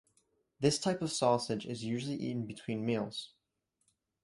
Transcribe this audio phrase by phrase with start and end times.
[0.59, 3.33] This type of sausage is usually eaten between meals.